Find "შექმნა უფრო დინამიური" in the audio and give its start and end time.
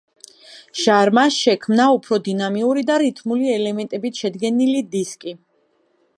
1.35-2.85